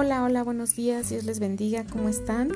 [0.00, 2.52] Hola, hola, buenos días, Dios les bendiga, ¿cómo están?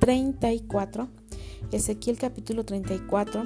[0.00, 1.08] 34.
[1.70, 3.44] Ezequiel capítulo 34.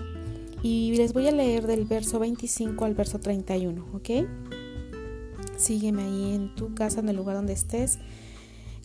[0.64, 4.26] Y les voy a leer del verso 25 al verso 31, ¿ok?
[5.56, 8.00] Sígueme ahí en tu casa, en el lugar donde estés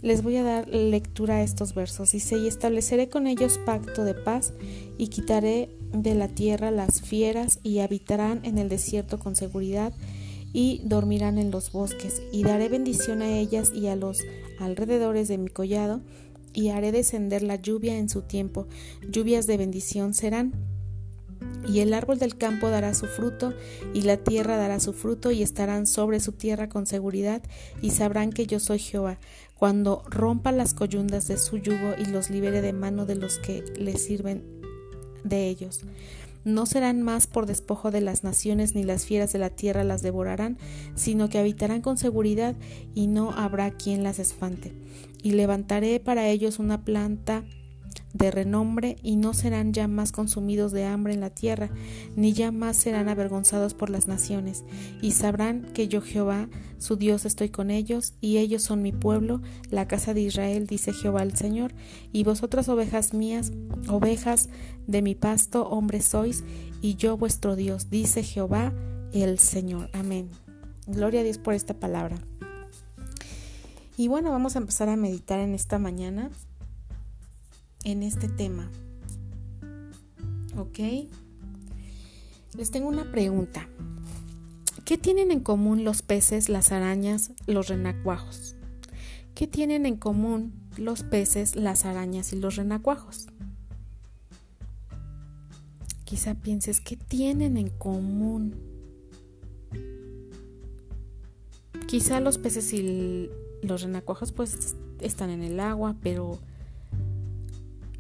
[0.01, 2.11] les voy a dar lectura a estos versos.
[2.11, 4.53] Dice, y estableceré con ellos pacto de paz,
[4.97, 9.93] y quitaré de la tierra las fieras, y habitarán en el desierto con seguridad,
[10.53, 14.19] y dormirán en los bosques, y daré bendición a ellas y a los
[14.59, 16.01] alrededores de mi collado,
[16.53, 18.67] y haré descender la lluvia en su tiempo,
[19.09, 20.70] lluvias de bendición serán.
[21.67, 23.53] Y el árbol del campo dará su fruto,
[23.93, 27.41] y la tierra dará su fruto, y estarán sobre su tierra con seguridad,
[27.81, 29.19] y sabrán que yo soy Jehová,
[29.55, 33.63] cuando rompa las coyundas de su yugo y los libere de mano de los que
[33.77, 34.43] le sirven
[35.23, 35.81] de ellos.
[36.43, 40.01] No serán más por despojo de las naciones, ni las fieras de la tierra las
[40.01, 40.57] devorarán,
[40.95, 42.55] sino que habitarán con seguridad,
[42.95, 44.73] y no habrá quien las espante.
[45.21, 47.43] Y levantaré para ellos una planta
[48.13, 51.69] de renombre y no serán ya más consumidos de hambre en la tierra,
[52.15, 54.63] ni ya más serán avergonzados por las naciones,
[55.01, 59.41] y sabrán que yo Jehová, su Dios, estoy con ellos, y ellos son mi pueblo,
[59.69, 61.73] la casa de Israel, dice Jehová el Señor,
[62.11, 63.51] y vosotras ovejas mías,
[63.87, 64.49] ovejas
[64.87, 66.43] de mi pasto, hombres sois,
[66.81, 68.73] y yo vuestro Dios, dice Jehová
[69.13, 69.89] el Señor.
[69.93, 70.29] Amén.
[70.87, 72.17] Gloria a Dios por esta palabra.
[73.97, 76.31] Y bueno, vamos a empezar a meditar en esta mañana
[77.83, 78.69] en este tema.
[80.57, 80.79] ¿Ok?
[82.57, 83.67] Les tengo una pregunta.
[84.85, 88.55] ¿Qué tienen en común los peces, las arañas, los renacuajos?
[89.35, 93.27] ¿Qué tienen en común los peces, las arañas y los renacuajos?
[96.03, 98.55] Quizá pienses, ¿qué tienen en común?
[101.87, 103.29] Quizá los peces y
[103.63, 106.39] los renacuajos pues están en el agua, pero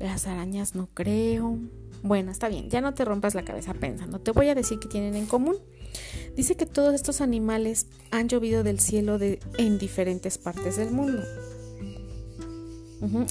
[0.01, 1.57] las arañas no creo.
[2.03, 4.19] Bueno, está bien, ya no te rompas la cabeza pensando.
[4.19, 5.57] Te voy a decir qué tienen en común.
[6.35, 11.21] Dice que todos estos animales han llovido del cielo de, en diferentes partes del mundo.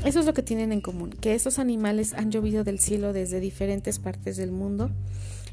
[0.05, 3.39] Eso es lo que tienen en común, que estos animales han llovido del cielo desde
[3.39, 4.91] diferentes partes del mundo.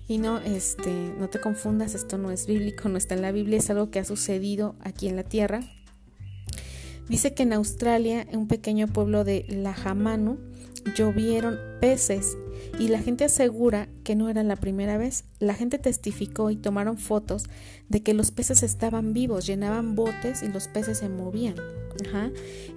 [0.07, 3.59] Y no, este, no te confundas, esto no es bíblico, no está en la Biblia,
[3.59, 5.59] es algo que ha sucedido aquí en la tierra.
[7.09, 10.39] Dice que en Australia, en un pequeño pueblo de Lahamanu,
[10.95, 12.37] llovieron peces
[12.79, 15.25] y la gente asegura que no era la primera vez.
[15.39, 17.45] La gente testificó y tomaron fotos
[17.89, 21.55] de que los peces estaban vivos, llenaban botes y los peces se movían.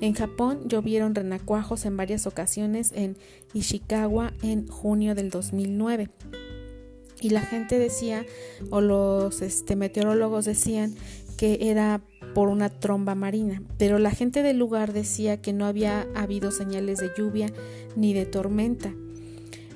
[0.00, 3.16] En Japón llovieron renacuajos en varias ocasiones en
[3.52, 6.08] Ishikawa en junio del 2009.
[7.20, 8.24] Y la gente decía,
[8.70, 10.94] o los este, meteorólogos decían,
[11.36, 12.00] que era
[12.34, 16.98] por una tromba marina, pero la gente del lugar decía que no había habido señales
[16.98, 17.52] de lluvia
[17.96, 18.94] ni de tormenta.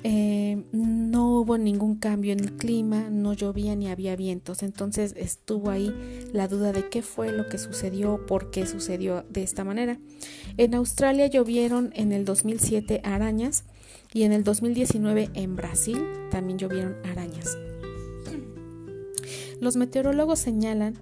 [0.07, 5.71] Eh, no hubo ningún cambio en el clima, no llovía ni había vientos, entonces estuvo
[5.71, 5.91] ahí
[6.31, 9.97] la duda de qué fue lo que sucedió, por qué sucedió de esta manera.
[10.57, 13.63] En Australia llovieron en el 2007 arañas
[14.13, 15.99] y en el 2019 en Brasil
[16.29, 17.57] también llovieron arañas.
[19.59, 20.95] Los meteorólogos señalan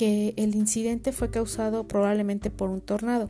[0.00, 3.28] que el incidente fue causado probablemente por un tornado.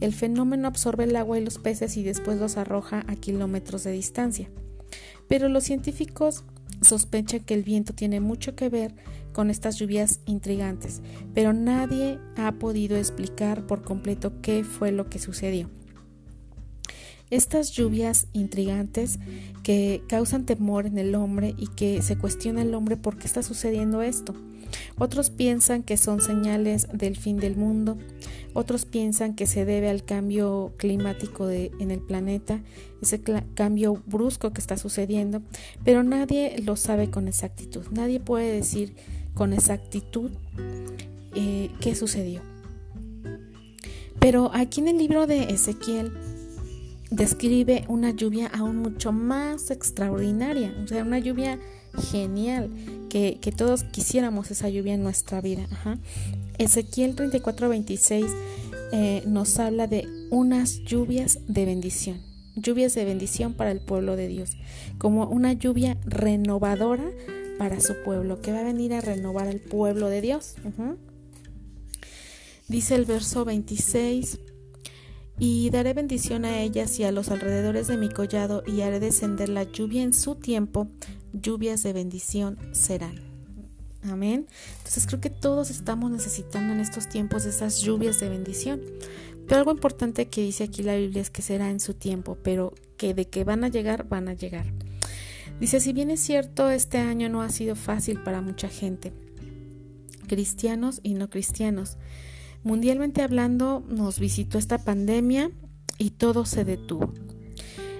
[0.00, 3.92] El fenómeno absorbe el agua y los peces y después los arroja a kilómetros de
[3.92, 4.48] distancia.
[5.28, 6.42] Pero los científicos
[6.80, 8.94] sospechan que el viento tiene mucho que ver
[9.34, 11.02] con estas lluvias intrigantes,
[11.34, 15.68] pero nadie ha podido explicar por completo qué fue lo que sucedió.
[17.28, 19.18] Estas lluvias intrigantes
[19.62, 23.42] que causan temor en el hombre y que se cuestiona el hombre por qué está
[23.42, 24.34] sucediendo esto.
[24.98, 27.98] Otros piensan que son señales del fin del mundo,
[28.54, 32.60] otros piensan que se debe al cambio climático en el planeta,
[33.02, 33.20] ese
[33.54, 35.42] cambio brusco que está sucediendo,
[35.84, 38.94] pero nadie lo sabe con exactitud, nadie puede decir
[39.34, 40.30] con exactitud
[41.34, 42.40] eh, qué sucedió.
[44.18, 46.12] Pero aquí en el libro de Ezequiel
[47.10, 51.60] describe una lluvia aún mucho más extraordinaria, o sea, una lluvia
[52.10, 52.70] genial,
[53.40, 55.66] que, todos quisiéramos esa lluvia en nuestra vida.
[56.58, 58.26] Ezequiel 34, 26
[58.92, 62.20] eh, nos habla de unas lluvias de bendición,
[62.56, 64.50] lluvias de bendición para el pueblo de Dios,
[64.98, 67.10] como una lluvia renovadora
[67.58, 70.56] para su pueblo, que va a venir a renovar al pueblo de Dios.
[72.68, 74.40] Dice el verso 26,
[75.38, 79.48] y daré bendición a ellas y a los alrededores de mi collado y haré descender
[79.48, 80.88] la lluvia en su tiempo,
[81.32, 83.20] lluvias de bendición serán.
[84.02, 84.46] Amén.
[84.78, 88.80] Entonces creo que todos estamos necesitando en estos tiempos esas lluvias de bendición.
[89.46, 92.74] Pero algo importante que dice aquí la Biblia es que será en su tiempo, pero
[92.96, 94.66] que de que van a llegar, van a llegar.
[95.60, 99.12] Dice, si bien es cierto, este año no ha sido fácil para mucha gente,
[100.26, 101.96] cristianos y no cristianos.
[102.66, 105.52] Mundialmente hablando, nos visitó esta pandemia
[105.98, 107.14] y todo se detuvo.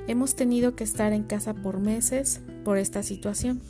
[0.09, 3.63] Hemos tenido que estar en casa por meses por esta situación.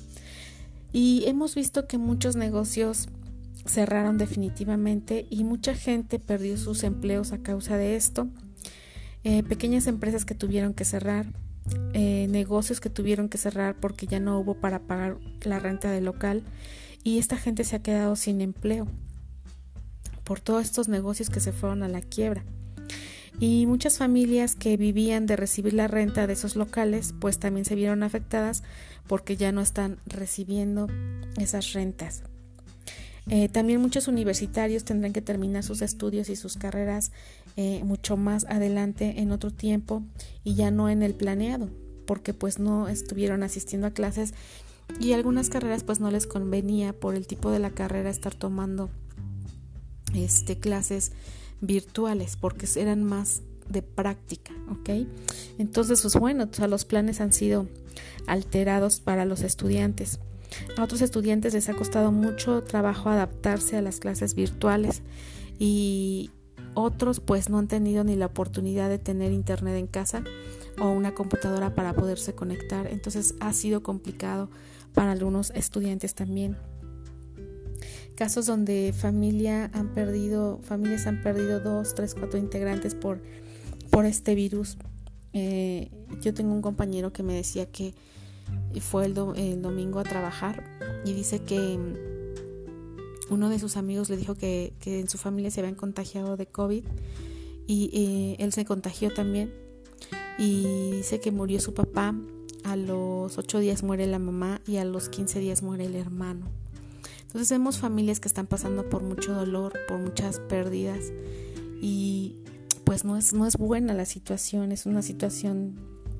[0.95, 3.11] Y hemos visto que muchos negocios
[3.67, 8.31] cerraron definitivamente y mucha gente perdió sus empleos a causa de esto.
[9.23, 11.27] Eh, pequeñas empresas que tuvieron que cerrar,
[11.93, 16.07] eh, negocios que tuvieron que cerrar porque ya no hubo para pagar la renta del
[16.07, 16.43] local
[17.05, 18.89] y esta gente se ha quedado sin empleo
[20.26, 22.44] por todos estos negocios que se fueron a la quiebra.
[23.38, 27.75] Y muchas familias que vivían de recibir la renta de esos locales, pues también se
[27.75, 28.62] vieron afectadas
[29.06, 30.88] porque ya no están recibiendo
[31.38, 32.25] esas rentas.
[33.28, 37.12] Eh, también muchos universitarios tendrán que terminar sus estudios y sus carreras
[37.56, 40.02] eh, mucho más adelante en otro tiempo
[40.44, 41.69] y ya no en el planeado,
[42.06, 44.32] porque pues no estuvieron asistiendo a clases
[45.00, 48.90] y algunas carreras pues no les convenía por el tipo de la carrera estar tomando
[50.17, 51.13] este, clases
[51.61, 55.07] virtuales porque eran más de práctica, ¿ok?
[55.59, 57.67] Entonces, pues bueno, los planes han sido
[58.27, 60.21] alterados para los estudiantes.
[60.77, 65.03] A otros estudiantes les ha costado mucho trabajo adaptarse a las clases virtuales
[65.59, 66.31] y
[66.75, 70.23] otros pues no han tenido ni la oportunidad de tener internet en casa
[70.79, 72.87] o una computadora para poderse conectar.
[72.87, 74.51] Entonces ha sido complicado
[74.95, 76.57] para algunos estudiantes también
[78.14, 83.23] casos donde familia han perdido, familias han perdido dos, tres, cuatro integrantes por,
[83.90, 84.76] por este virus.
[85.32, 85.90] Eh,
[86.23, 87.94] yo tengo un compañero que me decía que
[88.81, 90.64] fue el, domingo a trabajar
[91.05, 95.61] y dice que mm, uno de sus amigos le dijo que, en su familia se
[95.61, 96.84] habían contagiado de COVID
[97.67, 99.52] y eh, él se contagió también
[100.38, 102.14] y dice que murió su papá,
[102.64, 106.46] a los ocho días muere la mamá y a los 15 días muere el hermano.
[107.26, 111.12] Entonces vemos familias que están pasando por mucho dolor, por muchas pérdidas
[111.83, 112.37] y
[112.85, 115.75] pues no es, no es buena la situación, es una situación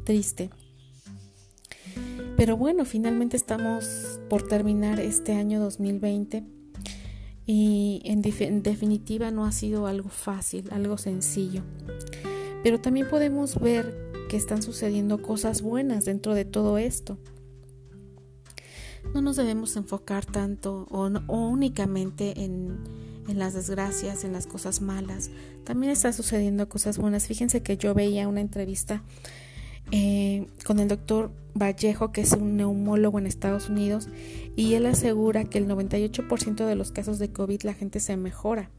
[0.05, 0.51] triste.
[2.37, 6.45] Pero bueno, finalmente estamos por terminar este año 2020
[7.47, 11.63] y en, en, definitiva no ha sido algo fácil, algo sencillo.
[12.63, 17.17] Pero también podemos ver que están sucediendo cosas buenas dentro de todo esto
[19.15, 22.79] no nos debemos enfocar tanto o, únicamente en,
[23.29, 25.31] las desgracias, en las cosas malas.
[25.65, 27.27] También está sucediendo cosas buenas.
[27.27, 29.03] Fíjense que yo veía una entrevista
[29.91, 34.09] eh, con el doctor Vallejo, que es un neumólogo en Estados Unidos,
[34.55, 38.71] y él asegura que el 98% de los casos de COVID la gente se mejora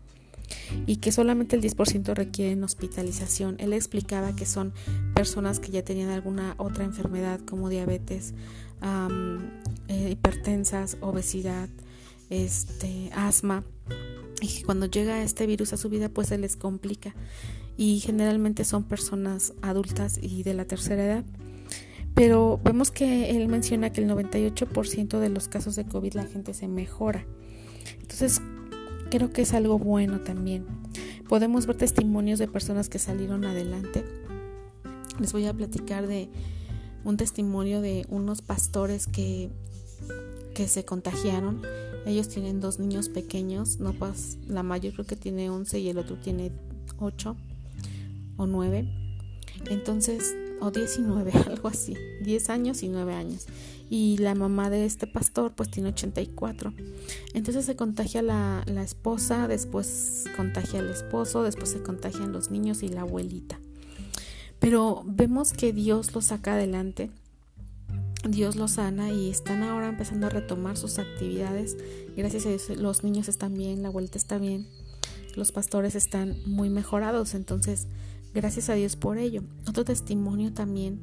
[0.85, 3.55] y que solamente el 10% requieren hospitalización.
[3.59, 4.73] Él explicaba que son
[5.13, 8.33] personas que ya tenían alguna otra enfermedad como diabetes,
[8.81, 11.69] eh, hipertensas, obesidad,
[12.29, 13.63] este, asma,
[14.41, 17.15] y que cuando llega este virus a su vida pues se les complica
[17.77, 21.25] y generalmente son personas adultas y de la tercera edad.
[22.15, 26.55] Pero vemos que él menciona que el 98% de los casos de COVID la gente
[26.55, 27.27] se mejora.
[28.01, 28.41] Entonces,
[29.11, 30.65] creo que es algo bueno también.
[31.29, 34.03] Podemos ver testimonios de personas que salieron adelante.
[35.19, 36.29] Les voy a platicar de
[37.07, 39.49] un testimonio de unos pastores que,
[40.53, 41.61] que se contagiaron.
[42.05, 45.99] Ellos tienen dos niños pequeños, no pues la mayor creo que tiene 11 y el
[45.99, 46.51] otro tiene
[46.99, 47.37] 8
[48.35, 48.89] o 9.
[49.69, 53.45] Entonces o 19, algo así, 10 años y 9 años.
[53.89, 56.73] Y la mamá de este pastor pues tiene 84.
[57.33, 62.83] Entonces se contagia la, la esposa, después contagia el esposo, después se contagian los niños
[62.83, 63.61] y la abuelita.
[64.59, 67.09] Pero vemos que Dios lo saca adelante,
[68.27, 71.77] Dios los sana y están ahora empezando a retomar sus actividades.
[72.15, 74.67] Gracias a Dios los niños están bien, la abuelita está bien,
[75.35, 77.87] los pastores están muy mejorados, entonces
[78.37, 79.41] Gracias a Dios por ello.
[79.67, 81.01] Otro testimonio también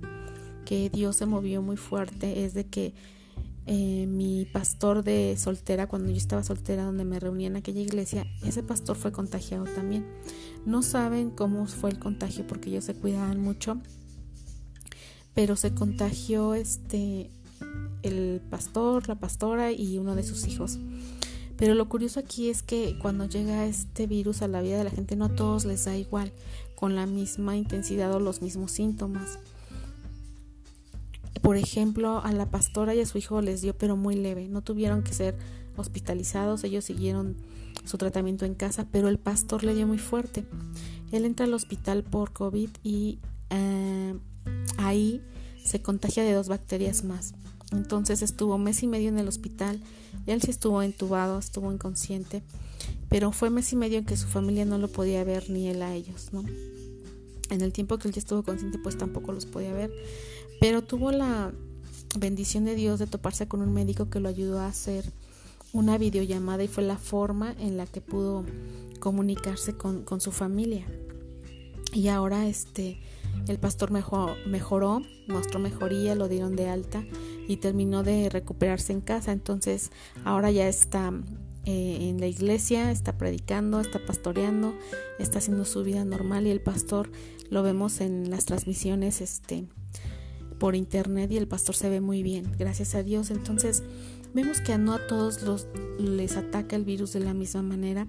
[0.65, 2.95] que Dios se movió muy fuerte es de que
[3.67, 8.27] eh, mi pastor de soltera, cuando yo estaba soltera, donde me reuní en aquella iglesia,
[8.43, 10.07] ese pastor fue contagiado también.
[10.67, 13.81] No saben cómo fue el contagio porque ellos se cuidaban mucho,
[15.35, 17.31] pero se contagió este
[18.03, 20.79] el pastor, la pastora y uno de sus hijos.
[21.57, 24.91] Pero lo curioso aquí es que cuando llega este virus a la vida de la
[24.91, 26.33] gente no a todos les da igual
[26.75, 29.39] con la misma intensidad o los mismos síntomas.
[31.43, 34.63] Por ejemplo, a la pastora y a su hijo les dio pero muy leve, no
[34.63, 35.37] tuvieron que ser
[35.77, 37.37] hospitalizados, ellos siguieron
[37.85, 40.45] su tratamiento en casa, pero el pastor le dio muy fuerte.
[41.13, 43.19] Él entra al hospital por COVID y
[43.51, 44.15] eh,
[44.79, 45.23] ahí
[45.63, 47.35] se contagia de dos bacterias más.
[47.73, 49.81] Entonces estuvo mes y medio en el hospital,
[50.27, 52.43] y él sí estuvo entubado, estuvo inconsciente
[53.09, 55.83] pero fue mes y medio en que su familia no lo podía ver ni él
[55.83, 56.45] a ellos, ¿no?
[57.51, 59.93] En el tiempo que él ya estuvo consciente, pues tampoco los podía ver,
[60.65, 61.53] pero tuvo la
[62.19, 65.05] bendición de Dios de toparse con un médico que lo ayudó a hacer
[65.75, 68.47] una videollamada y fue la forma en la que pudo
[68.99, 70.87] comunicarse con, su familia.
[71.93, 72.99] Y ahora este
[73.47, 77.05] el pastor mejor, mejoró, mostró mejoría, lo dieron de alta
[77.47, 79.33] y terminó de recuperarse en casa.
[79.33, 79.91] Entonces
[80.25, 81.13] ahora ya está
[81.67, 84.75] eh, en la iglesia, está predicando, está pastoreando,
[85.19, 87.11] está haciendo su vida normal y el pastor
[87.51, 89.69] lo vemos en las transmisiones este,
[90.59, 93.31] por internet y el pastor se ve muy bien, gracias a Dios.
[93.31, 93.83] Entonces
[94.33, 95.67] vemos que no a todos los,
[95.99, 98.07] les ataca el virus de la misma manera.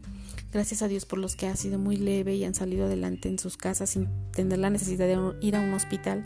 [0.52, 3.40] Gracias a Dios por los que ha sido muy leve y han salido adelante en
[3.40, 6.25] sus casas sin tener la necesidad de ir a un hospital.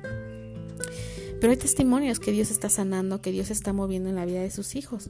[1.40, 4.52] Pero hay testimonios que Dios está sanando, que Dios está moviendo en la vida de
[4.52, 5.10] sus hijos.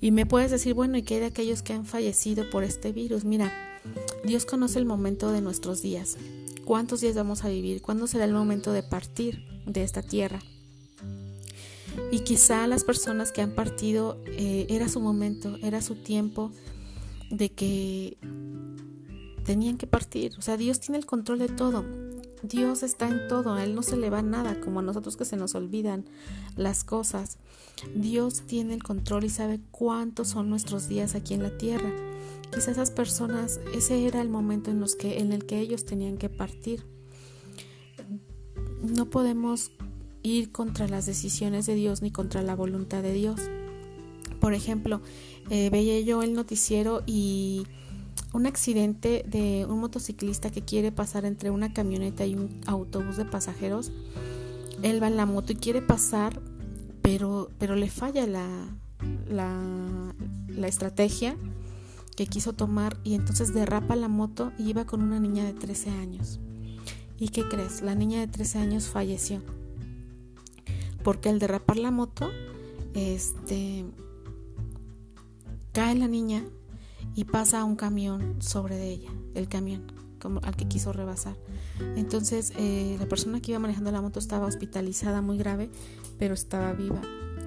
[0.00, 2.92] Y me puedes decir, bueno, ¿y qué hay de aquellos que han fallecido por este
[2.92, 3.24] virus?
[3.24, 3.52] Mira,
[4.24, 6.16] Dios conoce el momento de nuestros días.
[6.64, 7.82] ¿Cuántos días vamos a vivir?
[7.82, 10.40] ¿Cuándo será el momento de partir de esta tierra?
[12.10, 16.52] Y quizá las personas que han partido eh, era su momento, era su tiempo
[17.30, 18.18] de que
[19.44, 20.32] tenían que partir.
[20.38, 21.84] O sea, Dios tiene el control de todo.
[22.42, 25.24] Dios está en todo, a Él no se le va nada, como a nosotros que
[25.24, 26.04] se nos olvidan
[26.56, 27.38] las cosas.
[27.94, 31.90] Dios tiene el control y sabe cuántos son nuestros días aquí en la tierra.
[32.52, 36.16] Quizás esas personas, ese era el momento en, los que, en el que ellos tenían
[36.16, 36.86] que partir.
[38.82, 39.72] No podemos
[40.22, 43.40] ir contra las decisiones de Dios ni contra la voluntad de Dios.
[44.40, 45.00] Por ejemplo,
[45.50, 47.66] eh, veía yo el noticiero y
[48.32, 53.24] un accidente de un motociclista que quiere pasar entre una camioneta y un autobús de
[53.24, 53.90] pasajeros.
[54.82, 56.40] Él va en la moto y quiere pasar,
[57.02, 58.46] pero, pero le falla la,
[59.28, 60.14] la,
[60.48, 61.36] la estrategia
[62.16, 65.90] que quiso tomar y entonces derrapa la moto y iba con una niña de 13
[65.90, 66.40] años.
[67.18, 67.82] ¿Y qué crees?
[67.82, 69.42] La niña de 13 años falleció.
[71.02, 72.30] Porque al derrapar la moto,
[72.94, 73.84] este
[75.72, 76.44] cae la niña
[77.14, 81.36] y pasa un camión sobre ella, el camión como al que quiso rebasar.
[81.96, 85.70] Entonces eh, la persona que iba manejando la moto estaba hospitalizada muy grave,
[86.18, 87.00] pero estaba viva.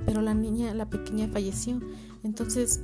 [0.06, 1.80] Pero la niña, la pequeña, falleció.
[2.24, 2.82] Entonces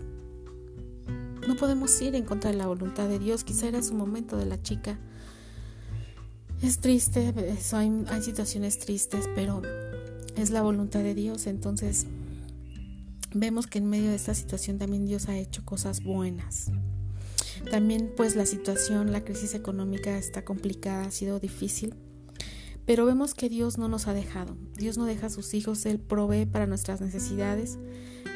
[1.48, 3.44] no podemos ir en contra de la voluntad de Dios.
[3.44, 5.00] Quizá era su momento de la chica.
[6.61, 7.33] Es triste,
[7.73, 9.61] hay, hay situaciones tristes, pero
[10.35, 11.47] es la voluntad de Dios.
[11.47, 12.07] Entonces
[13.33, 16.71] vemos que en medio de esta situación también Dios ha hecho cosas buenas.
[17.69, 21.95] También pues la situación, la crisis económica está complicada, ha sido difícil,
[22.85, 24.55] pero vemos que Dios no nos ha dejado.
[24.75, 27.77] Dios no deja a sus hijos, Él provee para nuestras necesidades.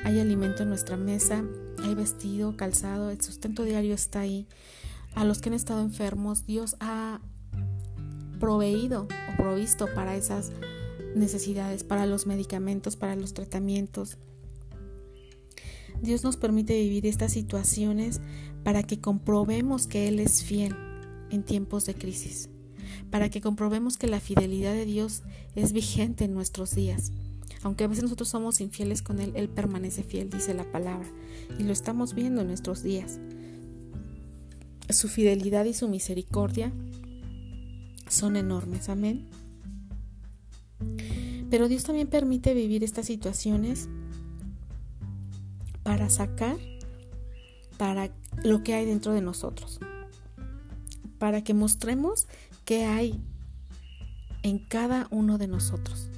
[0.03, 1.43] Hay alimento en nuestra mesa,
[1.83, 4.47] hay vestido, calzado, el sustento diario está ahí.
[5.13, 7.21] A los que han estado enfermos, Dios ha
[8.41, 10.51] proveído o provisto para esas
[11.15, 14.17] necesidades, para los medicamentos, para los tratamientos.
[16.01, 18.19] Dios nos permite vivir estas situaciones
[18.63, 20.75] para que comprobemos que Él es fiel
[21.29, 22.50] en tiempos de crisis,
[23.12, 25.21] para que comprobemos que la fidelidad de Dios
[25.55, 27.12] es vigente en nuestros días.
[27.62, 31.07] Aunque a veces nosotros somos infieles con Él, Él permanece fiel, dice la palabra,
[31.60, 33.19] y lo estamos viendo en nuestros días.
[34.89, 36.74] Su fidelidad y su misericordia
[38.12, 39.27] son enormes, amén.
[41.50, 43.89] Pero Dios también permite vivir estas situaciones
[45.84, 46.58] para sacar
[47.77, 48.12] para
[48.44, 49.80] lo que hay dentro de nosotros.
[51.18, 52.27] Para que mostremos
[52.63, 53.20] qué hay
[54.44, 56.10] en cada uno de nosotros.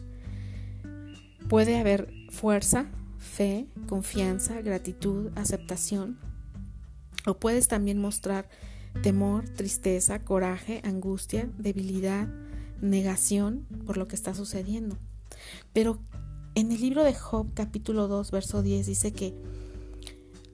[1.49, 6.19] Puede haber fuerza, fe, confianza, gratitud, aceptación.
[7.25, 8.49] O puedes también mostrar
[9.01, 12.27] temor, tristeza, coraje, angustia, debilidad,
[12.81, 14.97] negación por lo que está sucediendo.
[15.73, 15.99] Pero
[16.55, 19.33] en el libro de Job capítulo 2 verso 10 dice que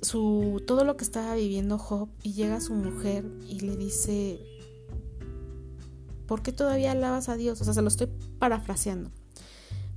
[0.01, 4.39] su todo lo que estaba viviendo Job y llega su mujer y le dice
[6.29, 7.60] ¿Por qué todavía alabas a Dios?
[7.60, 9.10] O sea, se lo estoy parafraseando.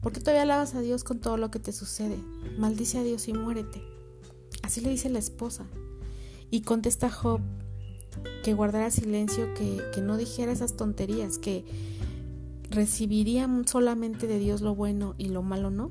[0.01, 2.17] ¿Por qué todavía alabas a Dios con todo lo que te sucede?
[2.57, 3.83] Maldice a Dios y muérete.
[4.63, 5.67] Así le dice la esposa.
[6.51, 7.43] Y contesta Job
[8.42, 11.64] que guardara silencio, que, que no dijera esas tonterías, que
[12.71, 15.90] recibiría solamente de Dios lo bueno y lo malo no.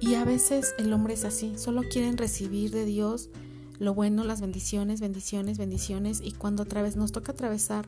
[0.00, 3.30] Y a veces el hombre es así, solo quieren recibir de Dios
[3.78, 6.20] lo bueno, las bendiciones, bendiciones, bendiciones.
[6.22, 7.86] Y cuando otra vez nos toca atravesar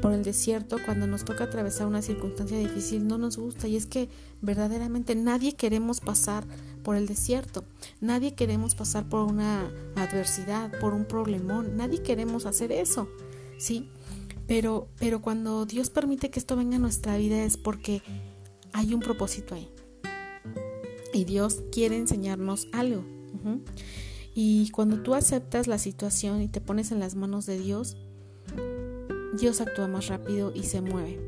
[0.00, 3.66] por el desierto, cuando nos toca atravesar una circunstancia difícil, no nos gusta.
[3.66, 4.08] Y es que
[4.40, 6.44] verdaderamente nadie queremos pasar
[6.88, 7.64] por el desierto,
[8.00, 13.10] nadie queremos pasar por una adversidad, por un problemón, nadie queremos hacer eso,
[13.58, 13.90] ¿sí?
[14.46, 18.00] Pero, pero cuando Dios permite que esto venga a nuestra vida es porque
[18.72, 19.68] hay un propósito ahí.
[21.12, 23.04] Y Dios quiere enseñarnos algo.
[24.34, 27.98] Y cuando tú aceptas la situación y te pones en las manos de Dios,
[29.38, 31.27] Dios actúa más rápido y se mueve.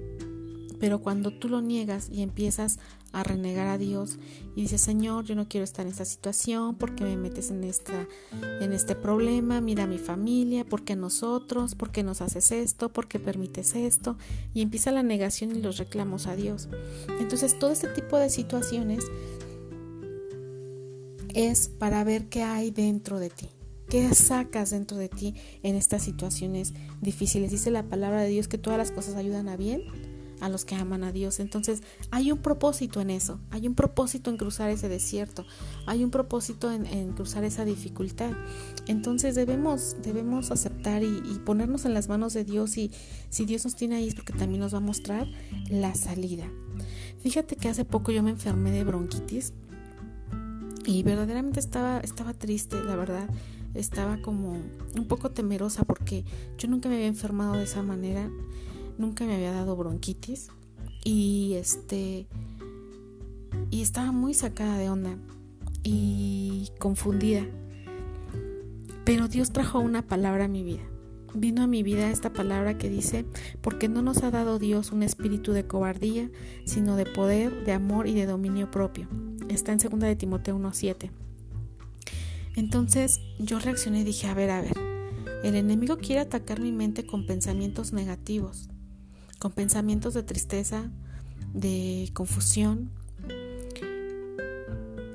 [0.80, 2.78] Pero cuando tú lo niegas y empiezas
[3.12, 4.18] a renegar a Dios
[4.56, 8.06] y dices, Señor, yo no quiero estar en esta situación, porque me metes en, esta,
[8.60, 9.60] en este problema?
[9.60, 11.74] Mira a mi familia, ¿por qué nosotros?
[11.74, 12.92] ¿Por qué nos haces esto?
[12.92, 14.16] ¿Por qué permites esto?
[14.54, 16.68] Y empieza la negación y los reclamos a Dios.
[17.20, 19.04] Entonces todo este tipo de situaciones
[21.34, 23.48] es para ver qué hay dentro de ti.
[23.88, 27.50] ¿Qué sacas dentro de ti en estas situaciones difíciles?
[27.50, 29.82] Dice la palabra de Dios que todas las cosas ayudan a bien
[30.40, 31.40] a los que aman a Dios.
[31.40, 35.44] Entonces hay un propósito en eso, hay un propósito en cruzar ese desierto,
[35.86, 38.32] hay un propósito en, cruzar esa dificultad.
[38.86, 42.90] Entonces debemos, debemos aceptar y, y, ponernos en las manos de Dios y
[43.28, 45.26] si Dios nos tiene ahí es porque también nos va a mostrar
[45.68, 46.46] la salida.
[47.20, 49.52] Fíjate que hace poco yo me enfermé de bronquitis
[50.86, 53.28] y verdaderamente estaba, estaba triste, la verdad.
[53.74, 54.52] Estaba como
[54.96, 56.24] un poco temerosa porque
[56.58, 58.28] yo nunca me había enfermado de esa manera,
[59.00, 60.48] nunca me había dado bronquitis
[61.04, 62.26] y este
[63.70, 65.16] y estaba muy sacada de onda
[65.82, 67.46] y confundida.
[69.04, 70.82] Pero Dios trajo una palabra a mi vida.
[71.34, 73.24] Vino a mi vida esta palabra que dice,
[73.60, 76.30] porque no nos ha dado Dios un espíritu de cobardía,
[76.64, 79.08] sino de poder, de amor y de dominio propio
[79.54, 81.10] está en 2 de Timoteo 1.7.
[82.56, 84.76] Entonces yo reaccioné y dije, a ver, a ver,
[85.44, 88.69] el enemigo quiere atacar mi mente con pensamientos negativos,
[89.40, 90.90] con pensamientos de tristeza,
[91.52, 92.90] de confusión.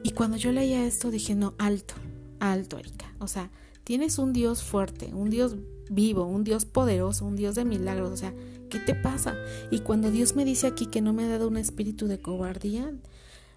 [0.03, 1.93] Y cuando yo leía esto dije, no, alto,
[2.39, 3.13] alto, Erika.
[3.19, 3.49] O sea,
[3.85, 5.55] tienes un Dios fuerte, un Dios
[5.89, 8.11] vivo, un Dios poderoso, un Dios de milagros.
[8.11, 8.33] O sea,
[8.69, 9.35] ¿qué te pasa?
[9.71, 12.91] Y cuando Dios me dice aquí que no me ha dado un espíritu de cobardía,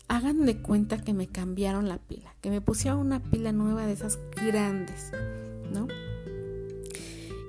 [0.06, 3.94] hagan de cuenta que me cambiaron la pila, que me pusieron una pila nueva de
[3.94, 5.12] esas grandes,
[5.72, 5.88] ¿no?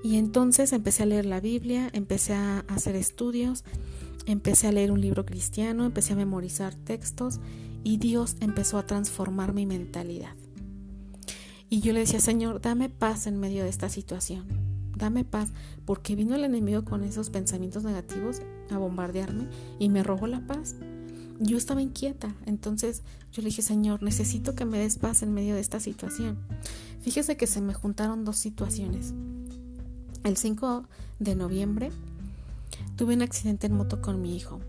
[0.04, 3.64] Y entonces empecé a leer la Biblia, empecé a hacer estudios,
[4.26, 7.40] empecé a leer un libro cristiano, empecé a memorizar textos
[7.84, 10.36] y Dios empezó a transformar mi mentalidad.
[11.70, 14.46] Y yo le decía, Señor, dame paz en medio de esta situación,
[14.96, 15.50] dame paz,
[15.86, 20.76] porque vino el enemigo con esos pensamientos negativos a bombardearme y me robó la paz
[21.40, 22.36] yo estaba inquieta.
[22.46, 26.38] Entonces yo le dije, Señor, necesito que me des paz en medio de esta situación.
[27.02, 29.14] Fíjese que se me juntaron dos situaciones.
[30.24, 30.86] El 5
[31.20, 31.92] de noviembre
[32.96, 34.60] tuve un accidente en moto con mi hijo.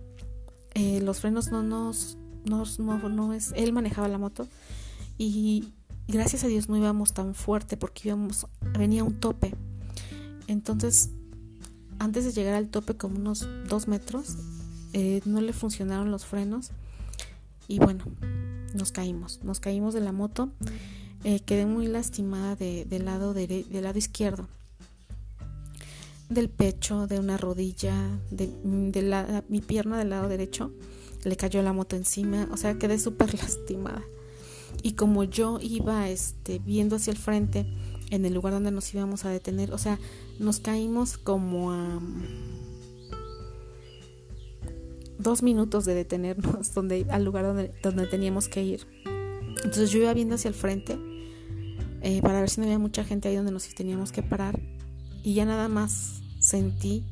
[0.75, 2.65] Eh, los frenos no nos, no,
[3.09, 4.47] no es, él manejaba la moto
[5.19, 5.73] y
[6.09, 8.47] gracias a Dios no íbamos tan fuerte porque íbamos,
[8.79, 9.55] venía un tope.
[10.47, 11.11] Entonces,
[11.99, 14.37] antes de llegar al tope como unos dos metros,
[14.93, 16.71] eh, no le funcionaron los frenos
[17.69, 18.05] y bueno,
[18.75, 20.51] nos caímos, nos caímos de la moto,
[21.25, 24.49] eh, quedé muy lastimada de, lado del lado izquierdo,
[26.31, 27.95] del pecho, de una rodilla,
[28.31, 30.73] de, la, mi pierna del lado derecho,
[31.25, 34.05] le cayó la moto encima, o sea, quedé súper lastimada.
[34.83, 37.67] Y como yo iba este, viendo hacia el frente,
[38.11, 39.99] en el lugar donde nos íbamos a detener, o sea,
[40.39, 42.01] nos caímos como a
[45.19, 48.87] dos minutos de detenernos donde, al lugar donde, donde teníamos que ir.
[49.57, 50.97] Entonces yo iba viendo hacia el frente
[52.03, 54.59] eh, para ver si no había mucha gente ahí donde nos teníamos que parar
[55.23, 57.05] y ya nada más sentí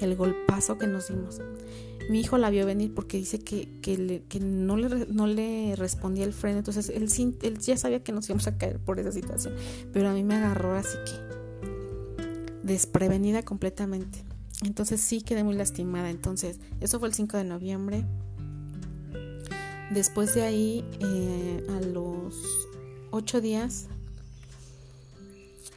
[0.00, 1.40] el golpazo que nos dimos.
[2.10, 3.68] Mi hijo la vio venir porque dice que,
[4.40, 7.08] no, le, no le respondía el freno, entonces él,
[7.58, 9.54] ya sabía que nos íbamos a caer por esa situación,
[9.92, 11.32] pero a mí me agarró así que
[12.62, 14.24] desprevenida completamente.
[14.64, 16.10] Entonces sí quedé muy lastimada.
[16.10, 18.04] Entonces, eso fue el 5 de noviembre.
[19.90, 22.40] Después de ahí, eh, a los
[23.10, 23.88] 8 días,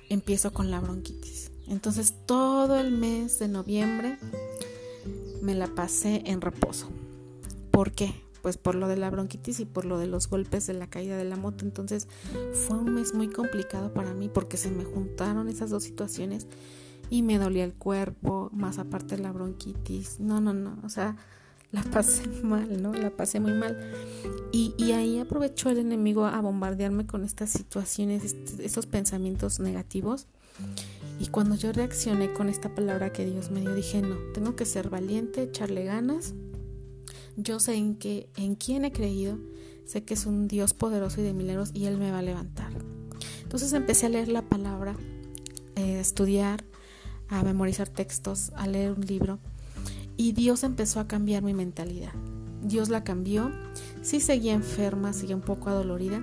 [0.09, 1.24] empiezo con la bronquitis.
[1.67, 4.17] Entonces, todo el mes de noviembre
[5.41, 6.89] me la pasé en reposo.
[7.71, 8.13] ¿Por qué?
[8.41, 11.17] Pues por lo de la bronquitis y por lo de los golpes de la caída
[11.17, 11.65] de la moto.
[11.65, 12.07] Entonces,
[12.53, 16.47] fue un mes muy complicado para mí porque se me juntaron esas dos situaciones
[17.09, 20.19] y me dolía el cuerpo, más aparte de la bronquitis.
[20.19, 21.15] No, no, no, o sea,
[21.71, 22.93] la pasé mal, ¿no?
[22.93, 23.77] La pasé muy mal.
[24.51, 30.27] Y, y ahí aprovechó el enemigo a bombardearme con estas situaciones, estos pensamientos negativos.
[31.19, 34.65] Y cuando yo reaccioné con esta palabra que Dios me dio, dije, no, tengo que
[34.65, 36.33] ser valiente, echarle ganas.
[37.37, 39.37] Yo sé en, que, en quién he creído,
[39.85, 42.71] sé que es un Dios poderoso y de milagros y Él me va a levantar.
[43.43, 44.95] Entonces empecé a leer la palabra,
[45.75, 46.65] eh, estudiar,
[47.29, 49.39] a memorizar textos, a leer un libro.
[50.17, 52.13] Y Dios empezó a cambiar mi mentalidad.
[52.61, 53.51] Dios la cambió.
[54.01, 56.21] Sí seguía enferma, seguía un poco adolorida.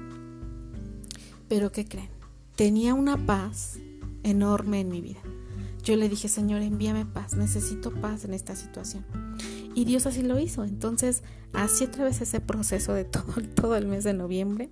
[1.48, 2.10] Pero ¿qué creen?
[2.56, 3.78] Tenía una paz
[4.22, 5.20] enorme en mi vida.
[5.82, 9.04] Yo le dije, Señor, envíame paz, necesito paz en esta situación.
[9.74, 10.64] Y Dios así lo hizo.
[10.64, 14.70] Entonces, así a través ese proceso de todo, todo el mes de noviembre.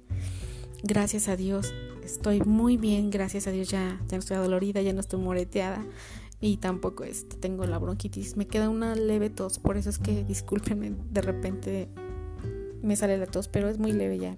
[0.82, 4.94] Gracias a Dios, estoy muy bien, gracias a Dios ya, ya no estoy adolorida, ya
[4.94, 5.84] no estoy moreteada,
[6.40, 8.36] y tampoco este, tengo la bronquitis.
[8.36, 11.88] Me queda una leve tos, por eso es que discúlpenme, de repente
[12.82, 14.36] me sale la tos, pero es muy leve ya.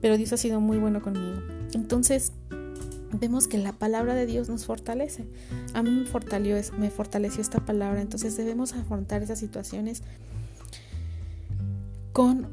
[0.00, 1.40] Pero Dios ha sido muy bueno conmigo.
[1.74, 2.32] Entonces,
[3.12, 5.26] vemos que la palabra de Dios nos fortalece.
[5.74, 6.06] A mí me
[6.90, 10.02] fortaleció, esta palabra, entonces debemos afrontar esas situaciones
[12.12, 12.50] con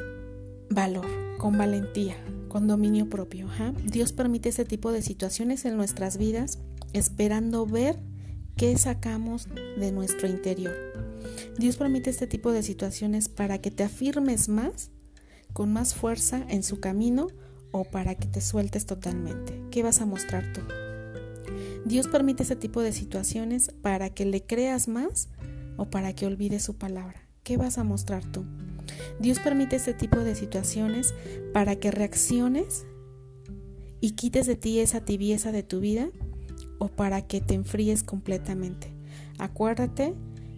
[0.69, 2.15] valor, con valentía,
[2.47, 3.47] con dominio propio.
[3.83, 6.59] Dios permite este tipo de situaciones en nuestras vidas
[6.93, 7.99] esperando ver
[8.57, 10.73] ¿Qué sacamos de nuestro interior?
[11.59, 14.89] Dios permite este tipo de situaciones para que te afirmes más,
[15.53, 17.27] con más fuerza en su camino
[17.79, 19.61] o para que te sueltes totalmente.
[19.71, 20.61] ¿Qué vas a mostrar tú?
[21.85, 25.29] Dios permite este tipo de situaciones para que le creas más
[25.77, 27.21] o para que olvides su palabra.
[27.43, 28.45] ¿Qué vas a mostrar tú?
[29.19, 31.13] Dios permite este tipo de situaciones
[31.53, 32.85] para que reacciones
[34.01, 36.09] y quites de ti esa tibieza de tu vida
[36.77, 38.91] o para que te enfríes completamente.
[39.39, 40.13] Acuérdate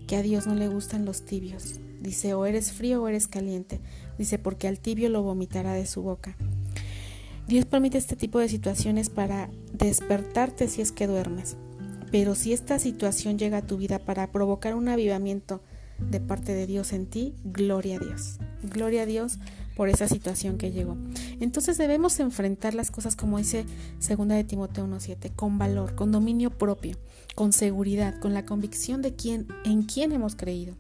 [0.07, 1.79] que a Dios no le gustan los tibios.
[2.01, 3.81] Dice, o eres frío o eres caliente.
[4.17, 6.35] Dice, porque al tibio lo vomitará de su boca.
[7.49, 11.57] Dios permite este tipo de situaciones para despertarte si es que duermes.
[12.11, 15.59] Pero si esta situación llega a tu vida para provocar un avivamiento
[15.97, 18.37] de parte de Dios en ti, gloria a Dios.
[18.61, 19.39] Gloria a Dios
[19.75, 20.95] por esa situación que llegó.
[21.39, 23.65] Entonces debemos enfrentar las cosas como dice
[23.97, 26.97] segunda de Timoteo 1:7, con valor, con dominio propio,
[27.33, 30.75] con seguridad, con la convicción de quién en quién hemos creído.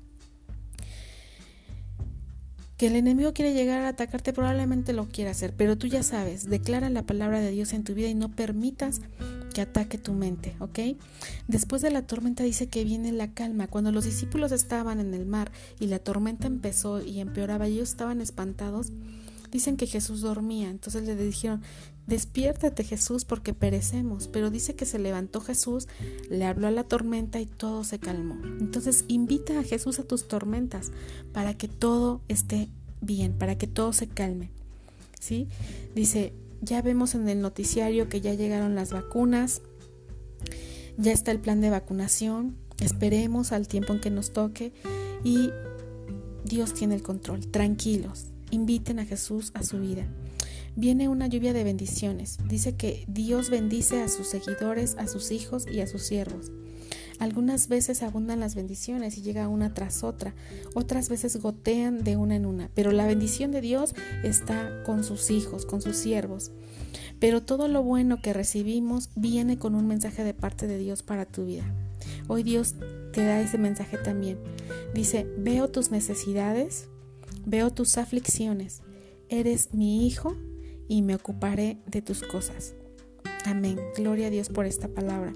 [2.79, 6.49] Que el enemigo quiere llegar a atacarte, probablemente lo quiera hacer, pero tú ya sabes,
[6.49, 9.01] declara la palabra de Dios en tu vida y no permitas
[9.53, 10.79] que ataque tu mente, ¿ok?
[11.49, 13.67] Después de la tormenta dice que viene la calma.
[13.67, 18.21] Cuando los discípulos estaban en el mar y la tormenta empezó y empeoraba, ellos estaban
[18.21, 18.93] espantados.
[19.51, 21.61] Dicen que Jesús dormía, entonces le dijeron,
[22.09, 24.27] despiértate Jesús porque perecemos.
[24.27, 25.87] Pero dice que se levantó Jesús,
[26.29, 28.37] le habló a la tormenta y todo se calmó.
[28.59, 30.91] Entonces invita a Jesús a tus tormentas
[31.31, 32.69] para que todo esté
[33.01, 34.49] bien, para que todo se calme.
[35.19, 35.47] ¿Sí?
[35.95, 39.61] Dice, ya vemos en el noticiario que ya llegaron las vacunas,
[40.97, 44.73] ya está el plan de vacunación, esperemos al tiempo en que nos toque
[45.23, 45.49] y
[46.45, 50.07] Dios tiene el control, tranquilos, inviten a Jesús a su vida.
[50.75, 52.37] Viene una lluvia de bendiciones.
[52.47, 56.51] Dice que Dios bendice a sus seguidores, a sus hijos y a sus siervos.
[57.19, 60.33] Algunas veces abundan las bendiciones y llega una tras otra,
[60.73, 65.29] otras veces gotean de una en una, pero la bendición de Dios está con sus
[65.29, 66.51] hijos, con sus siervos.
[67.19, 71.25] Pero todo lo bueno que recibimos viene con un mensaje de parte de Dios para
[71.25, 71.65] tu vida.
[72.29, 72.75] Hoy Dios
[73.11, 74.37] te da ese mensaje también.
[74.93, 76.87] Dice, veo tus necesidades,
[77.45, 78.81] veo tus aflicciones,
[79.27, 80.37] eres mi hijo
[80.89, 82.73] y me ocuparé de tus cosas.
[83.45, 83.79] Amén.
[83.95, 85.33] Gloria a Dios por esta palabra.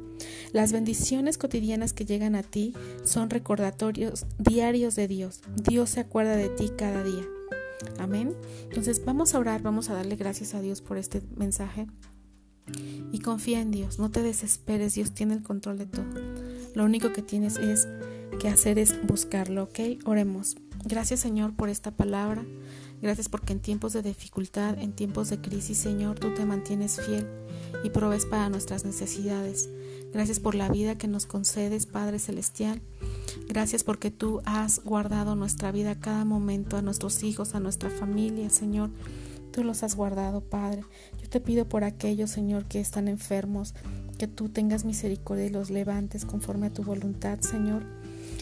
[0.51, 2.73] Las bendiciones cotidianas que llegan a ti
[3.05, 5.41] son recordatorios diarios de Dios.
[5.55, 7.23] Dios se acuerda de ti cada día.
[7.99, 8.35] Amén.
[8.63, 11.87] Entonces vamos a orar, vamos a darle gracias a Dios por este mensaje.
[13.11, 16.05] Y confía en Dios, no te desesperes, Dios tiene el control de todo.
[16.75, 17.87] Lo único que tienes es
[18.39, 19.79] que hacer es buscarlo, ¿ok?
[20.05, 20.55] Oremos.
[20.85, 22.43] Gracias Señor por esta palabra.
[23.03, 27.27] Gracias porque en tiempos de dificultad, en tiempos de crisis, Señor, tú te mantienes fiel
[27.83, 29.69] y provees para nuestras necesidades.
[30.13, 32.81] Gracias por la vida que nos concedes, Padre Celestial.
[33.49, 38.49] Gracias porque tú has guardado nuestra vida cada momento, a nuestros hijos, a nuestra familia,
[38.49, 38.89] Señor.
[39.51, 40.85] Tú los has guardado, Padre.
[41.21, 43.73] Yo te pido por aquellos, Señor, que están enfermos,
[44.17, 47.83] que tú tengas misericordia y los levantes conforme a tu voluntad, Señor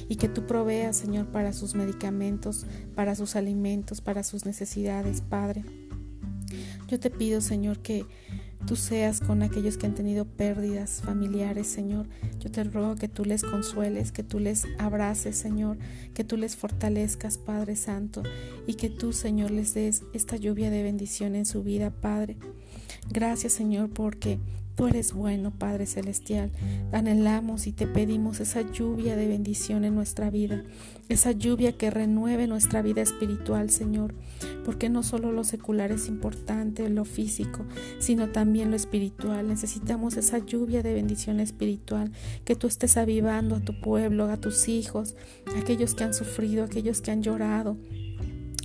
[0.10, 5.64] y que tú proveas, Señor, para sus medicamentos, para sus alimentos, para sus necesidades, Padre.
[6.88, 8.06] Yo te pido, Señor, que
[8.66, 12.08] tú seas con aquellos que han tenido pérdidas familiares, Señor.
[12.40, 15.78] Yo te ruego que tú les consueles, que tú les abraces, Señor,
[16.14, 18.24] que tú les fortalezcas, Padre Santo,
[18.68, 22.38] y que tú, Señor, les des esta lluvia de bendición en su vida, Padre.
[23.10, 24.40] Gracias, Señor, porque
[24.76, 26.52] Tú eres bueno, Padre Celestial.
[26.92, 30.64] Anhelamos y te pedimos esa lluvia de bendición en nuestra vida,
[31.10, 34.16] esa lluvia que renueve nuestra vida espiritual, Señor,
[34.64, 37.66] porque no solo lo secular es importante, lo físico,
[38.00, 39.48] sino también lo espiritual.
[39.48, 42.12] Necesitamos esa lluvia de bendición espiritual,
[42.46, 45.16] que tú estés avivando a tu pueblo, a tus hijos,
[45.54, 47.78] a aquellos que han sufrido, a aquellos que han llorado,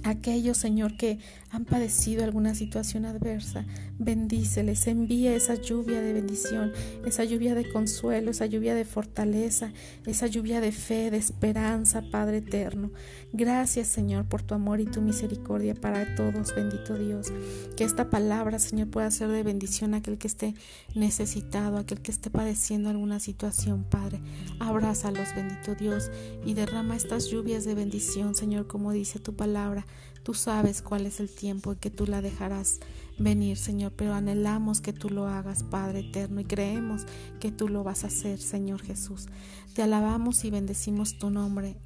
[0.07, 1.19] aquellos, Señor, que
[1.51, 3.65] han padecido alguna situación adversa,
[3.99, 6.73] bendíceles, envía esa lluvia de bendición,
[7.05, 9.73] esa lluvia de consuelo, esa lluvia de fortaleza,
[10.07, 12.91] esa lluvia de fe, de esperanza, Padre eterno.
[13.33, 17.33] Gracias, Señor, por tu amor y tu misericordia para todos, bendito Dios.
[17.77, 20.55] Que esta palabra, Señor, pueda ser de bendición a aquel que esté
[20.95, 24.21] necesitado, a aquel que esté padeciendo alguna situación, Padre.
[24.61, 26.11] Abrázalos, bendito Dios,
[26.45, 29.87] y derrama estas lluvias de bendición, Señor, como dice tu palabra
[30.27, 32.81] Tú sabes cuál es el tiempo en que tú la dejarás
[33.17, 37.07] venir, Señor, pero anhelamos que tú lo hagas, Padre eterno, y creemos
[37.39, 39.29] que tú lo vas a hacer, Señor Jesús.
[39.77, 41.77] Te alabamos y bendecimos tu nombre.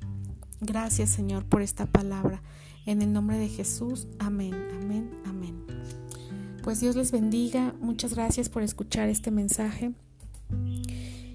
[0.62, 2.42] Gracias, Señor, por esta palabra.
[2.86, 5.62] En el nombre de Jesús, amén, amén, amén.
[6.62, 7.74] Pues Dios les bendiga.
[7.78, 9.92] Muchas gracias por escuchar este mensaje.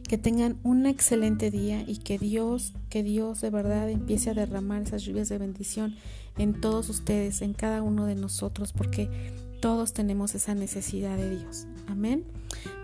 [0.08, 4.84] Que tengan un excelente día y que Dios, que Dios de verdad empiece a derramar
[4.84, 5.96] esas lluvias de bendición
[6.38, 9.10] en todos ustedes, en cada uno de nosotros, porque
[9.62, 11.66] todos tenemos esa necesidad de Dios.
[11.88, 12.24] Amén.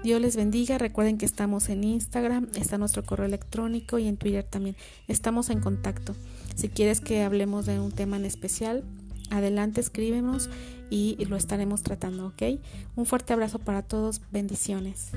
[0.03, 0.79] Dios les bendiga.
[0.79, 4.75] Recuerden que estamos en Instagram, está nuestro correo electrónico y en Twitter también.
[5.07, 6.15] Estamos en contacto.
[6.55, 8.83] Si quieres que hablemos de un tema en especial,
[9.29, 10.49] adelante escríbenos
[10.89, 12.59] y lo estaremos tratando, ¿ok?
[12.95, 14.21] Un fuerte abrazo para todos.
[14.31, 15.11] Bendiciones.